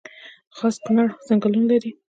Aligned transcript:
خاص 0.57 0.75
کونړ 0.85 1.07
ځنګلونه 1.27 1.67
لري؟ 1.71 1.91